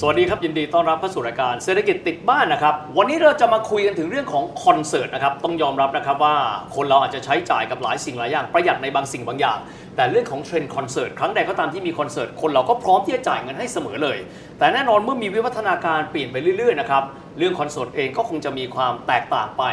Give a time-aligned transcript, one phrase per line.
[0.00, 6.36] สวัสดีครับ ยินดีต้อนรับเข้าสู่รายการเศรษฐกิจติดบ้านนะครับ วันนี้เราจะมาคุยกันถึงเรื่องของคอนเสิร์ตนะครับ ต้องยอมรับนะครับว่า
[6.74, 9.58] คนเราอาจจะใช้จ่ายกับหลายสิ่งหลายอย่าง ประหยัดในบางสิ่งบางอย่าง
[9.96, 14.18] แต่เรื่องของเทรนด์คอนเสิร์ตครั้งใดก็ตามที่มีคอนเสิร์ตคนเราก็พร้อมที่จะจ่ายเงินให้เสมอเลย
[14.58, 17.02] แต่แน่นอนเมื่อมีวิวัฒนาการเปลี่ยนไปเรื่อยๆนะครับ
[17.38, 19.64] เรื่องคอนเสิร์ตเองก็คงจะมีความแตกต่างไป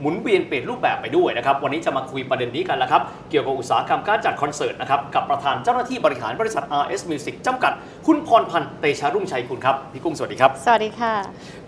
[0.00, 7.72] หมุนเวียนเปลี่ยนรูปแบบไปด้วยนะครับ วันนี้จะมาคุยประเด็นนี้กันแล้วครับ เกี่ยวกับอุตสาหกรรมการจัดคอนเสิร์ตนะครับ กับประธานเจ้าหน้าที่บริหารบริษัท RS Music จำกัด
[8.06, 11.12] คุณพรพันธ์เตชารุ่งชัยคุณครับ พี่กุ้งสวัสดีครับ สวัสดีค่ะ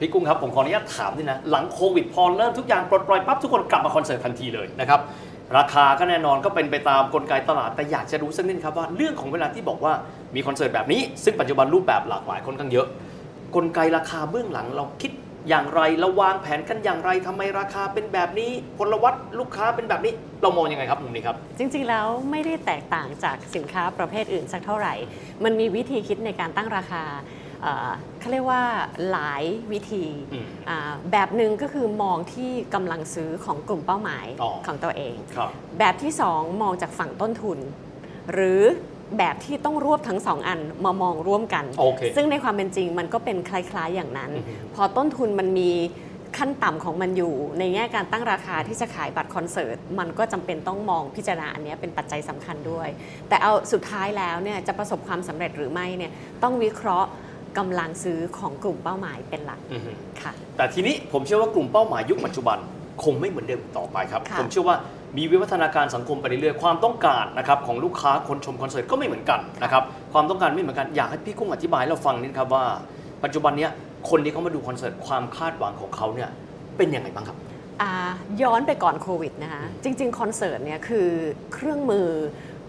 [0.00, 5.00] พี่กุ้งครับ ผมขออนุญาตถามนี่นะ หลังโควิดพอเริ่มทุกอย่างปลดปล่อยปั๊บทุกคนกลับมาคอนเสิร์ตทันทีเลยนะครับ
[5.58, 9.92] ราคาก็แน่นอนก็เป็นไปตามกลไกตลาดแต่อยากจะรู้สักนิดครับว่าเรื่องของเวลาที่บอกว่า
[10.34, 12.86] มีคอนเสิร์ตแบบนี้ ซึ่งปัจจุบันรูปแบบหลากหลายค่อนข้างเยอะ
[13.56, 15.12] กลไกราคาเบื้องหลังเราคิด
[15.48, 24.94] อย่างไรเราวางแผนกันอย่างไรทำไมราคาเป็นแบบนี้พลวัตลูกค้าเป็นแบบนี้เรามองยังไงครับมุมนี้ครับ จริงๆแล้วไม่ได้แตกต่างจากสินค้าประเภทอื่นสักเท่าไหร่
[25.44, 27.04] มันมีวิธีคิดในการตั้งราคา
[27.62, 28.62] เอ่อเขาเรียกว่า
[29.10, 37.58] หลายวิธีอืมอ่าแบบหนึ่งก็คือมองที่กำลังซื้อของกลุ่มเป้าหมายอ๋อของตัวเองครับแบบที่2มองจากฝั่งต้นทุน
[38.32, 38.62] หรือ
[39.18, 45.70] แบบที่ต้องรวบทั้งสองอันมามองร่วมกันโอเคซึ่งในความเป็นจริงมันก็เป็นคล้าย ๆอย่างนั้นอือฮึพอต้นทุนมันมี
[46.38, 52.88] ขั้นต่ำของมันอยู่ ในแง่การตั้งราคาที่จะขายบัตรคอนเสิร์ต มันก็จำเป็นต้องมองพิจารณาอันเนี้ยเป็นปัจจัยสำคัญด้วย
[53.28, 57.08] แต่เอาสุดท้ายแล้วเนี่ยจะประสบความสำเร็จหรือไม่เนี่ยต้องวิเคราะห์
[57.58, 59.90] กำลังซื้อของกลุ่มเป้าหมายเป็นหลักอือฮึ
[60.22, 62.58] ค่ะแต่ทีนี้ผมเชื่อว่ากลุ่มเป้าหมายยุคปัจจุบัน
[63.04, 64.76] คงไม่เหมือนเดิมต่อไปครับค่ะผมเชื่อว่า
[65.16, 72.64] มีวิวัฒนาการสังคมไปเรื่อยๆความต้องการนะครับของลูกค้าคนชมคอนเสิร์ตก็ไม่เหมือนกันนะครับความต้องการไม่เหมือนกันอยากให้พี่กุ้งอธิบายเราฟังนิดครับว่า
[73.24, 73.70] ปัจจุบันเนี้ย
[74.10, 76.30] คนที่เขามาดูคอนเสิร์ตความคาดหวังของเขาเนี่ย
[76.76, 77.38] เป็นยังไงบ้างครับ
[77.82, 77.92] อ่า
[78.42, 81.08] ย้อนไปก่อนโควิดนะคะจริง ๆ คอนเสิร์ตเนี่ยคือ
[81.52, 82.08] เครื่องมือ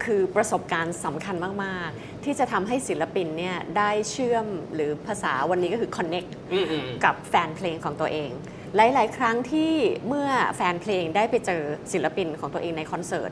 [0.04, 8.30] คือประสบการณ์สำคัญมาก ๆ ที่จะทำให้ศิลปินเนี่ยได้เชื่อมหรือภาษาวันนี้ก็คือ connect อืมอืมอืมกับแฟนเพลงของตัวเอง
[8.76, 9.72] หลาย ๆ ครั้งที่
[10.08, 11.62] เมื่อแฟนเพลงได้ไปเจอ
[11.92, 13.30] ศิลปินของตัวเองในคอนเสิร์ต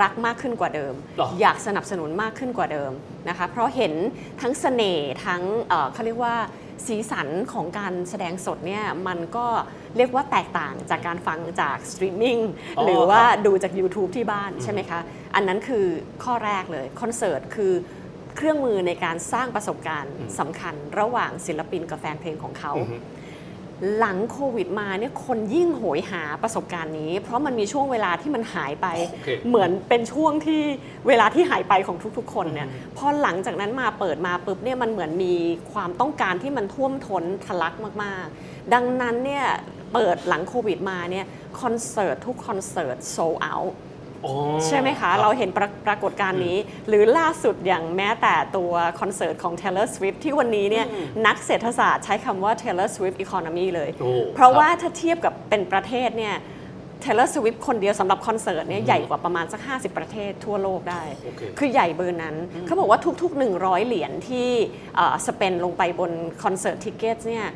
[0.00, 2.92] รักมากขึ้นกว่าเดิมหรออยากสนับสนุนมากขึ้นกว่าเดิม
[3.28, 3.92] นะคะเพราะเห็น
[4.40, 6.36] ทั้งเสน่ห์ทั้งเอ่อเขาเรียกว่า
[6.86, 9.46] สีสันของการแสดงสดเนี่ยมันก็
[9.96, 12.38] เรียกว่าแตกต่างจากการฟังจากสตรีมมิ่ง
[12.78, 15.00] อ๋อหรือว่าครับดูจาก YouTube ที่บ้านใช่ไหมคะ
[15.34, 15.86] อันนั้นคือ
[16.24, 17.72] ข้อแรกเลยคอนเสิร์ตคือ
[18.36, 22.96] เครื่องมือในการสร้างประสบการณ์สำคัญระหว่างศิลปินกับแฟนเพลงของเขาอือฮึ
[23.96, 30.62] หลังโควิดมาเนี่ยคนยิ่งโหยหาประสบการณ์นี้ เพราะมันมีช่วงเวลาที่มันหายไปโอเคเหมือนเป็นช่วงที่
[31.08, 35.34] เวลาที่หายไปของทุกๆ คนเนี่ยพอหลังจากนั้นมาเปิดมาปุ๊บเนี่ยมันเหมือนมี
[35.72, 39.46] ความต้องการที่มันท่วมท้นทะลักมากๆ ดังนั้นเนี่ย
[39.92, 41.26] เปิดหลังโควิดมาเนี่ย
[41.60, 43.91] คอนเสิร์ตทุกคอนเสิร์ตโซเอาอ๋อ
[44.66, 46.56] ใช่ไหมคะครับเราเห็นปราปรากฏการณ์นี้
[46.88, 50.86] หรือล่าสุดอย่างแม้แต่ตัวคอนเสิร์ตของ Taylor Swift ที่วันนี้เนี่ย
[51.26, 56.36] นักเศรษฐศาสตร์ใช้คำว่า Taylor Swift Economy เลยโอ้เพราะครับว่าถ้าเทียบกับเป็นประเทศเนี่ย
[57.04, 64.48] Taylor Swift คนเดียวสำหรับคอนเสิร์ตเนี่ยใหญ่กว่าประมาณสัก 50 ประเทศทั่วโลกได้โอเคคือใหญ่เบอร์นั้น เขาบอกว่าทุกๆ 100 เหรียญที่
[65.26, 66.12] สเปนลงไปบน
[66.42, 67.46] คอนเสิร์ตทิเกตเนี่ย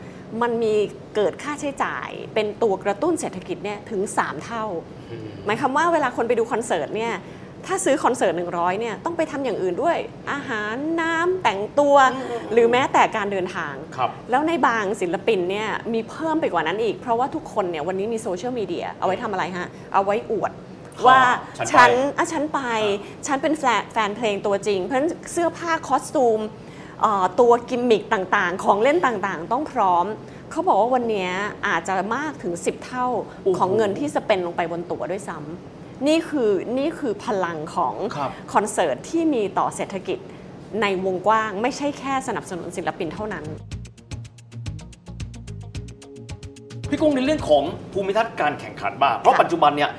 [0.43, 0.75] มันมี
[1.17, 4.65] เกิดค่าใช้จ่ายเป็นตัวกระตุ้นเศรษฐกิจเนี่ยถึง 3 เท่า
[5.47, 7.15] หมายความว่าเวลาคนไปดูคอนเสิร์ตเนี่ย
[7.67, 9.97] ถ้าซื้อคอนเสิร์ต100เนี่ยต้องไปทำอย่างอื่นด้วย
[10.33, 11.97] อาหารน้ำแต่งตัว
[12.53, 20.53] หรือแม้แต่การเดินทางครับแล้วในบางศิลปินเนี่ยมีเพิ่มไปกว่านั้นอีก เพราะว่าทุกคนเนี่ยวันนี้มีโซเชียลมีเดียเอาไว้ทำอะไรฮะ เอาไว้อวด
[21.07, 21.21] ว่า
[21.59, 22.61] ฉันไปฉันอะฉันไป
[23.27, 26.66] ฉันเป็นแฟนแฟนเพลงตัวจริง เพราะฉะนั้นเสื้อผ้า costume เอ่อ
[27.41, 30.07] ตัวกิมมิคต่างๆ ของเล่นต่างๆ ต้องพร้อม
[30.51, 31.31] เขาบอกว่าวันเนี้ย
[31.67, 33.07] อาจจะมากถึง 10 เท่า
[33.43, 40.19] โอ้โหของเงินที่สเปนลงไปบนตั๋วด้วยซ้ำนี่คือนี่คือพลังของครับคอนเสิร์ตที่มีต่อเศรษฐกิจ
[40.83, 43.45] ในวงกว้าง ไม่ใช่แค่สนับสนุนศิลปินเท่านั้น
[46.91, 49.91] พี่กุ้งในเรื่องของภูมิทัศน์การแข่งขันบ้างเพราะค่ะปัจจุบันเนี่ย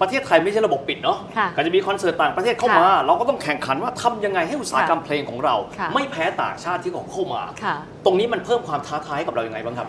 [0.00, 9.88] ประเทศไทยไม่ใช่ระบบปิดเนาะค่ะก็จะมีคอนเสิร์ตต่างประเทศเข้ามา เราก็ต้องแข่งขันว่าทำยังไงให้อุตสาหกรรมเพลงของเราค่ะไม่แพ้ต่างชาติที่เขาเข้ามาค่ะตรงนี้มันเพิ่มความท้าทายให้กับเรายังไงบ้างครับ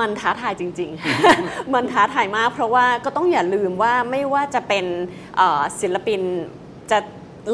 [0.00, 4.84] มันท้าทายจริงๆ มันท้าทายมากเพราะว่าก็ต้องอย่าลืมว่าไม่ว่าจะเป็น
[5.36, 6.20] เอ่อศิลปิน
[6.90, 6.98] จะ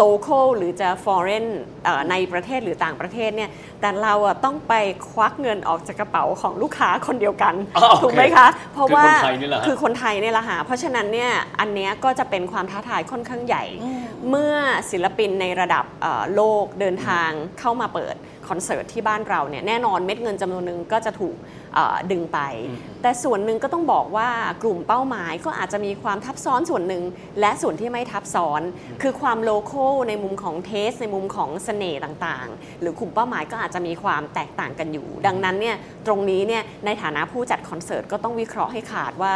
[0.02, 1.46] local หรือจะ foreign
[1.84, 3.50] เอ่อในประเทศหรือต่างประเทศเนี่ย
[3.80, 4.74] แต่เราอะต้องไป
[5.10, 11.30] ควักเงินออกจากกระเป๋าของลูกค้าคนเดียวกันอ๋อโอเคถูกไหมคะ เพราะคือว่าคนไทยนี่แหละฮะคือคนไทยเนี่ยแหละค่ะเพราะฉะนั้นเนี่ย
[11.60, 13.64] อันเนี้ยก็จะเป็นความท้าทายค่อนข้างใหญ่
[14.30, 14.54] เมื่อ
[14.90, 17.30] ศิลปินในระดับเอ่อโลกเดินทาง
[17.60, 18.14] เข้ามาเปิด
[18.48, 21.36] คอนเสิร์ตที่บ้านเราเนี่ยแน่นอนเม็ดเงินจำนวนหนึ่งก็จะถูก
[21.74, 22.38] เอ่อดึงไป
[23.02, 24.28] แต่ส่วนหนึ่งก็ต้องบอกว่า
[24.62, 27.04] กลุ่มเป้าหมายก็อาจจะมีความทับซ้อนส่วนหนึ่ง
[27.40, 28.62] และส่วนที่ไม่ทับซ้อน
[29.02, 35.76] คือความ local ในมุมของ taste ในมุมของเสน่ห์ต่างๆ หรือกลุ่มเป้าหมายก็อาจจะมีความแตกต่างกันอยู่ ดังนั้นเนี่ย
[36.06, 39.32] ตรงนี้เนี่ยในฐานะผู้จัดคอนเสิร์ตก็ต้องวิเคราะห์ให้ขาดว่า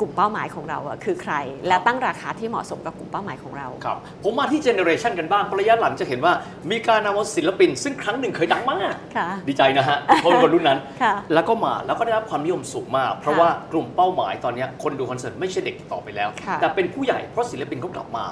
[0.00, 1.34] กลุ่มเป้าหมายของเราอะคือใคร
[1.68, 6.32] และตั้งราคาที่เหมาะสมกับกลุ่มเป้าหมายของเราครับผมมาที่เจเนอเรชันกันบ้างระยะหลังจะเห็นว่า
[6.70, 18.24] มีการนำเอาศิลปิน ซึ่งครั้งหนึ่งเคยดังมากค่ะดีใจนะฮะเพราะเป็นคนรุ่นนั้นค่ะแล้วก็มาแล้วก็ได้รับความนิยมสูงมาก เพราะว่ากลุ่มเป้าหมายตอนเนี้ยคนดูคอนเสิร์ตไม่ใช่เด็กต่อไปแล้วค่ะแต่เป็นผู้ใหญ่เพราะศิลปินเขากลับมา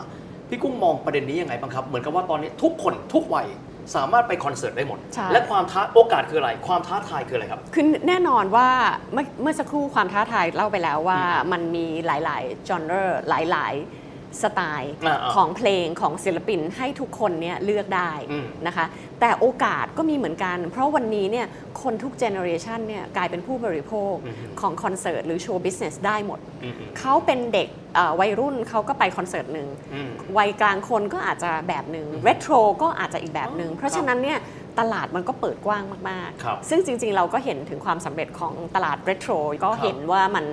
[0.49, 3.47] พี่กุ้งมองประเด็นนี้ยังไงบ้างครับ เหมือนกับว่าตอนนี้ทุกคนทุกวัย
[3.95, 8.69] สามารถไปคอนเสิร์ตได้หมดใช่และความท้าโอกาสคืออะไร ความท้าทายคืออะไรครับ คือแน่นอนว่า
[9.13, 11.21] เมื่อเมื่อสักครู่ความท้าทายเล่าไปแล้วว่า
[11.53, 14.06] มันมีหลายๆ genre หลาย ๆ
[14.43, 18.87] สไตล์อ่าๆของเพลงของศิลปินให้ทุกคนเนี่ยเลือกได้อืมนะคะ
[19.21, 21.47] แต่โอกาสก็มีเหมือนกัน เพราะวันนี้เนี่ย
[21.83, 24.15] คนทุกเจเนอเรชันเนี่ยกลายเป็นผู้บริโภค
[24.61, 34.39] ของคอนเสิร์ตหรือ show business ได้หมดอืมอืมเขาเป็นเด็กเอ่อวัยรุ่นเขาก็ไปคอนเสิร์ตหนึ่งอืมวัยกลางคนก็อาจจะแบบหนึ่งเรโทรก็อาจจะอีกแบบหนึ่งอ๋อเพราะฉะนั้นเนี่ย
[34.79, 39.33] ตลาดมันก็เปิดกว้างมากครับๆซึ่งจริง ๆ เราก็เห็นถึงความสำเร็จของตลาดเรโทร
[39.65, 40.45] ก็ครับเห็นว่ามัน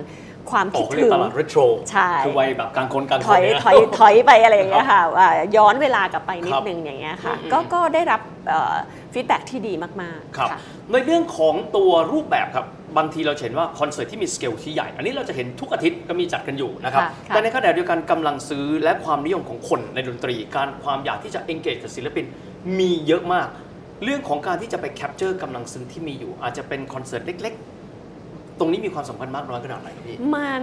[0.50, 1.60] ความโอ้คิดเขาเรียถึกงตลาดเรโทร
[1.90, 8.20] ใช่คือวัยแบบกลางคนกลางถคนอยเนี่ยนะถอยถอยไปอะไรอย่างเงี้ยค่ะว่าย้อนเวลากลับไปนิคดรับนึงอย่างเงี้ยค่ะอืมก็อืมก็ได้รับ
[9.12, 10.58] ฟีดแบ็ที่ดีมากครับๆค่ะ
[10.90, 12.66] ในเรื่องของตัวรูปแบบครับ
[12.98, 22.24] บางทีเราเห็นว่าคอนเสิร์ตที่มีสเกลที่ใหญ่ อันนี้เราจะเห็นทุกอาทิตย์ก็มีจัดกันอยู่นะครับค่ะค่ะแต่ในขณะเดียวกันกำลังซื้อและความนิยมของคนในดนตรี การความอยากที่จะ engage กับศิลปิน
[22.78, 23.48] มีเยอะมาก
[24.04, 27.73] เรื่องของการที่จะไป capture กำลังซื้อที่มีอยู่ อาจจะเป็นคอนเสิร์ตเล็กๆ
[28.58, 30.62] ตรงนี้มีความสำคัญมากน้อยขนาดไหนครับพี่ มัน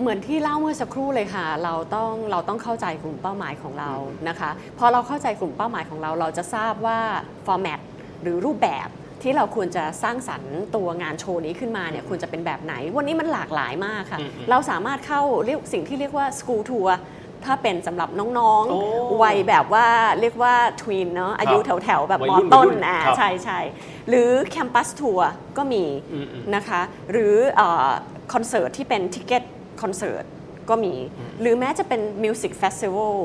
[0.00, 3.90] เหมือนที่เล่าเมื่อสักครู่เลยค่ะ เราต้องเราต้องเข้าใจกลุ่มเป้าหมายของเรา
[4.28, 6.98] นะคะพอเราเข้าใจกลุ่มเป้าหมายของเรา เราจะทราบว่า
[7.46, 7.80] ฟอร์แมต
[8.22, 8.88] หรือรูปแบบ
[9.22, 16.96] ที่เราควรจะสร้างสรรค์ตัวงานโชว์นี้ขึ้นมาเนี่ยควรจะเป็นแบบไหน วันนี้มันหลากหลายมากค่ะอืมอืมเราสามารถเข้าเรียกสิ่งที่เรียกว่าสกู l ทัวร์
[17.46, 19.86] ถ้าเป็นสำหรับน้องโอ้ๆวัยแบบว่า
[20.20, 23.60] เรียกว่าทวินเนาะอายุแถวๆ แบบวัยมรุ่นต้นวัยรุ่นอ่าครับใช่ใช่
[24.08, 26.80] หรือ campus tour ก็มีอืมอืมนะคะ
[27.12, 27.34] หรือ
[28.32, 30.94] คอนเสิร์ตที่เป็น ticket concert ก็มี
[31.40, 33.16] หรือแม้จะเป็น music festival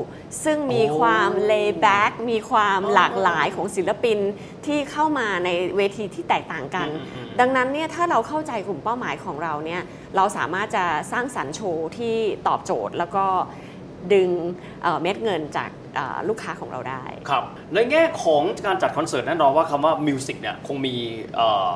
[0.44, 4.18] ซึ่งมีโอ้ความ laid back มีความอ๋อหลากหลายของศิลปิน
[4.66, 9.82] ที่เข้ามาในเวทีที่แตกต่างกันอืมอืมดังนั้นเนี่ยถ้าเราเข้าใจกลุ่มเป้าหมายของเราเนี่ย
[10.16, 12.16] เราสามารถจะสร้างสรรค์โชว์ที่
[12.48, 13.26] ตอบโจทย์แล้วก็
[14.14, 14.28] ดึง
[14.82, 17.44] เอ่อเม็ดเงินจากเอ่อลูกค้าของเราได้ ครับ
[17.74, 20.94] ในแง่ของการจัดคอนเสิร์ตแน่นอนว่าคำว่า music เนี่ยคงมี
[21.36, 21.74] เอ่อ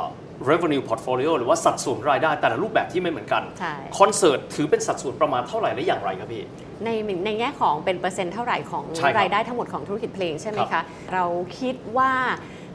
[0.51, 6.45] revenue portfolio หรือว่าสัดส่วนรายได้แต่ละรูปแบบที่ไม่เหมือนกันใช่คอนเสิร์ตถือเป็นสัดส่วนประมาณเท่าไหร่และอย่างไรครับพี่
[6.85, 6.91] ใน
[7.25, 11.25] ในแง่ของเป็นเปอร์เซ็นต์เท่าไหร่ของใช่ครับรายได้ทั้งหมดของธุรกิจเพลงใช่ไหมคะครับเรา
[11.61, 12.13] คิดว่า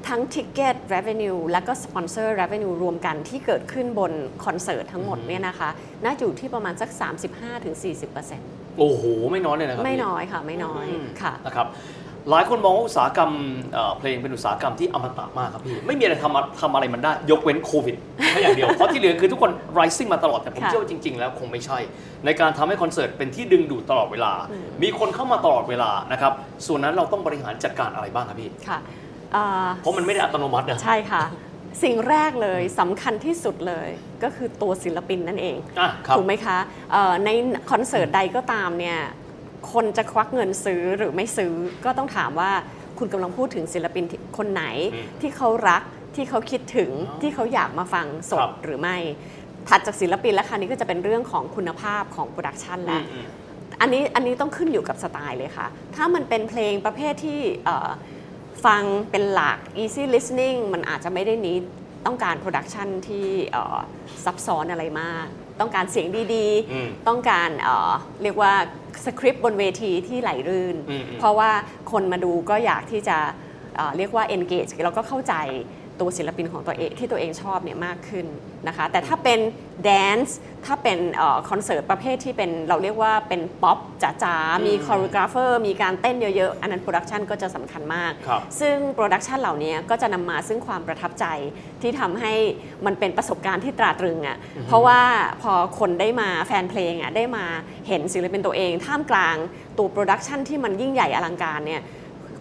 [0.08, 4.14] ทั้ง Ticket Revenue และก็ Sponsor Revenue รวมกันที่เกิดขึ้นบน
[4.46, 5.70] คอนเสิร์ตทั้งหมดเนี่ยนะคะ
[6.06, 6.90] น่าจะอยู่ที่ประมาณสัก
[7.72, 11.68] 35-40% โอ้โห ไม่น้อยเลยนะครับไม่พี่น้อยค่ะ ไม่น้อยมค่ะนะครับ
[12.30, 13.32] หลายคนมองว่าอุตสาหกรรม
[13.74, 17.96] เอ่อเพลงเป็นอุตสาหกรรมที่อมตะมากครับพี่ ไม่มีอะไรทำทำอะไรมันได้ ยกเว้นโควิด
[18.30, 21.78] แค่อย่างเดียว เพราะที่เหลือคือทุกคน rising มาตลอด แต่ผมค่ะเชื่อว่าจริง ๆ แล้วคงไม่ใช่
[22.26, 24.34] ในการทำให้คอนเสิร์ตเป็นที่ดึงดูดตลอดเวลา
[24.84, 26.34] มีคนเข้ามาตลอดเวลานะครับ
[26.68, 28.80] ส่วนนั้นเราต้องบริหารจัดการอะไรบ้างครับพี่ค่ะ
[29.36, 29.46] อ่า
[29.82, 31.24] เพราะมันไม่ได้อัตโนมัตินะใช่ค่ะ
[31.84, 33.90] สิ่งแรกเลยสำคัญที่สุดเลย
[34.24, 36.58] ก็คือตัวศิลปินนั่นเอง อะครับ ถูกไหมคะ
[36.92, 37.30] เอ่อใน
[37.72, 39.00] คอนเสิร์ตใดก็ตามเนี่ย
[39.72, 41.54] คนจะควักเงินซื้อหรือไม่ซื้อ
[41.86, 42.52] ก็ต้องถามว่า
[43.00, 44.64] คุณกำลังพูดถึงศิลปินที่คนไหน
[44.94, 45.84] อืมที่เขารัก
[46.16, 48.98] ที่เขาคิดถึงอ๋อที่เขาอยากมาฟังสดครับ หรือไม่
[49.68, 53.28] ถัดจากศิลปินแล้วค่ะนี่ก็จะเป็นเรื่องของคุณภาพของโปรดักชันอืมแล้ว อืม
[53.82, 57.90] อันนี้อันนี้ต้องขึ้นอยู่กับสไตล์เลยค่ะ ถ้ามันเป็นเพลงประเภทที่เอ่อ
[58.66, 61.58] ฟังเป็นหลัก easy listening มันอาจจะไม่ได้นี้
[62.06, 63.78] ต้องการโปรดักชันที่เอ่อ
[64.26, 65.26] ซับซ้อนอะไรมาก
[65.60, 67.92] ต้องการเสียงดีอืมๆต้องการเอ่อ
[68.24, 68.54] เรียกว่า
[69.06, 71.52] สคริปต์บนเวทีที่ไหลรื่นอืมอืมเพราะว่า
[71.92, 73.18] คนมาดูก็อยากที่จะ
[73.76, 75.34] เอ่อเรียกว่า engage แล้วก็เข้าใจ
[76.02, 78.26] ตัวศิลปินของตัวเองที่ตัวเองชอบเนี่ยมากขึ้น
[78.68, 79.40] นะคะแต่ถ้าเป็น
[79.88, 80.32] dance
[80.66, 81.00] ถ้าเป็น
[81.50, 83.78] คอนเสิร์ตประเภทที่เป็นเราเรียกว่าเป็นป๊อป
[84.24, 91.26] จ๋าๆมีคอ r กราฟเฟอร์มีการเต้นเยอะๆ อันนั้นโปรดักชันก็จะสำคัญมากครับซึ่งโปรดักชันเหล่านี้ก็จะนำมาซึ่งความประทับใจ
[91.82, 92.34] ที่ทำให้
[92.86, 95.02] มันเป็นประสบการณ์ที่ตราตรึงอะ่ะเพราะว่า
[95.42, 97.46] พอคนได้มาแฟนเพลงอะ่ะได้มา
[97.88, 99.36] เห็นศิลปินตัวเอง ท่ามกลาง
[99.78, 101.82] ตัวโปรดักชันที่มันยิ่งใหญ่อลังการเนี่ย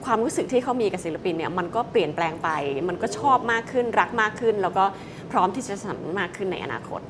[0.04, 2.48] ความรู้สึกที่เขามีกับศิลปินเนี่ยมันก็เปลี่ยนแปลงไป
[2.88, 4.84] มันก็ชอบมากขึ้นรักมากขึ้น แล้วก็
[5.32, 7.00] พร้อมที่จะสนับสนุนมากขึ้นในอนาคต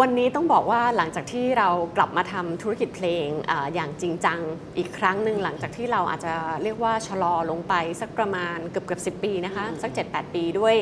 [0.00, 4.38] วันนี้ต้องบอกว่าหลังจากที่เรากลับมาทำธุรกิจเพลงออย่างจริงจัง
[4.78, 10.74] อีกครั้งหนึ่งหลังจากที่เราอาจจะเรียกว่าชะลอลงไปสักประมาณเกือบเกือบสิบปีนะคะ สัก 7-8 ปีด้วย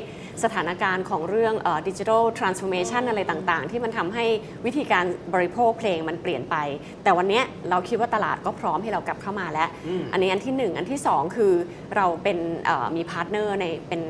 [0.45, 1.55] สถานการณ์ของเรื่อง
[1.88, 4.25] digital transformation อะไรต่างๆ ที่มันทำให้
[4.67, 6.57] วิธีการบริโภคเพลงมันเปลี่ยนไป
[7.05, 9.69] แต่วันนี้เราคิดว่าตลาดก็พร้อมให้เรากลับเข้ามาแล้ว
[10.13, 11.53] อันนี้อันที่ 1 อันที่ 2 คือ
[11.97, 12.39] เราเป็น
[12.97, 14.03] มีพาร์ทเนอร์ในเป็น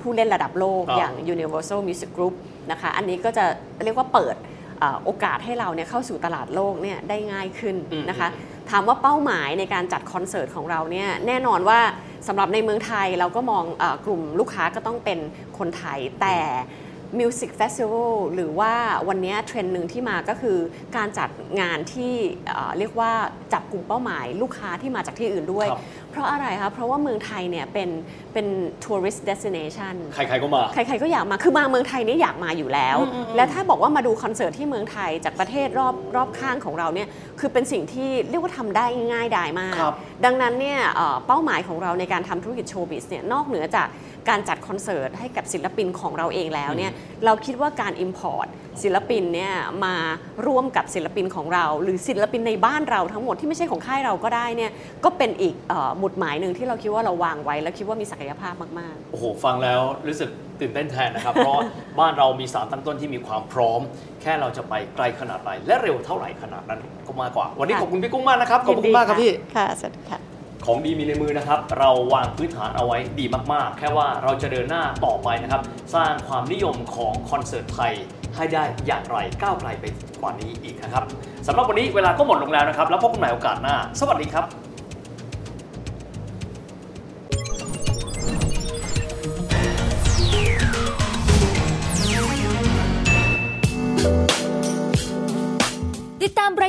[0.00, 2.34] ผู้เล่นระดับโลกอย่าง Universal Music Group
[2.70, 3.44] นะคะ อันนี้ก็จะ
[3.84, 4.36] เรียกว่าเปิด
[5.04, 7.76] โอกาสให้เราเนี่ยเข้าสู่ตลาดโลกเนี่ยได้ง่ายขึ้น
[8.10, 8.28] นะคะ
[8.70, 11.80] ถามว่าเป้าหมายในการจัดคอนเสิร์ตของเราเนี่ยแน่นอนว่า
[12.28, 15.18] สำหรับในเมืองไทยเราก็มองอกลุ่มลูกค้าก็ต้องเป็น
[15.58, 16.38] คนไทยแต่
[17.20, 18.72] Music Festival หรือว่า
[19.08, 20.58] วันนี้เทรนด์หนึ่งที่มาก็คือ
[20.96, 22.14] การจัดงานที่
[22.78, 23.12] เรียกว่า
[23.52, 25.68] จับกลุ่มเป้าหมายลูกค้าที่มาจากที่อื่นด้วย
[26.10, 27.88] เพราะอะไรคะ เพราะว่าเมืองไทยเนี่ยเป็น
[28.32, 28.46] เป็น
[28.84, 32.96] tourist destination ใครๆก็มา ใครๆก็อยากมา คือมาเมืองไทยนี่อยากมาอยู่แล้ว
[33.36, 37.08] และถ้าบอกว่ามาดูคอนเสิร์ตที่เมืองไทยจากประเทศรอบรอบข้างของเราเนี่ย
[37.40, 39.74] คือเป็นสิ่งที่เรียกว่าทำได้ง่ายดายมาก
[40.24, 40.80] ดังนั้นเนี่ย
[41.26, 43.88] เป้าหมายของเราในการทำธุรกิจ show biz เนี่ยนอกเหนือจาก
[44.28, 46.92] การจัดคอนเสิร์ตให้กับศิลปินของเราเองแล้วเนี่ย
[47.24, 48.48] เราคิดว่าการ Import
[48.82, 49.94] ศิลปินเนี่ยมา
[50.46, 54.70] ร่วมกับศิลปินของเรา หรือศิลปินในบ้านเราทั้งหมดที่ไม่ใช่ของค่ายเราก็ได้เนี่ย
[55.04, 55.54] ก็เป็นอีก
[55.98, 61.60] หมุดหมายหนึ่งที่เราคิดว่าเราวางไว้ แล้วคิดว่ามีศักยภาพมากๆโอ้โหฟังแล้วรู้สึกตื่นเต้นแทนนะครับ เพราะ
[62.00, 63.80] บ้านเรามีสารตั้งต้นที่มีความพร้อม
[64.22, 70.20] แค่เราจะไปไกลขนาดไหนและเร็วเท่าไหร่ขนาดนั้นก็มากกว่า วันนี้ขอบคุณพี่กุ้งมากนะครับขอบคุณมากครับพี่ค่ะสวัสดีค่ะ
[70.64, 75.62] ของดีมีในมือนะครับ เราวางพื้นฐานเอาไว้ดีมากๆ แค่ว่าเราจะเดินหน้าต่อไปนะครับ
[75.94, 77.92] สร้างความนิยมของคอนเสิร์ตไทย
[78.36, 79.84] ให้ได้อย่างไรก้าวไกลไป
[80.20, 81.04] กว่านี้อีกนะครับ
[81.46, 84.44] สำหรับวันนี้เวลาก็หมดลงแล้วนะครับ แล้วพบกันใหม่โอกาสหน้า สวัสดีครับ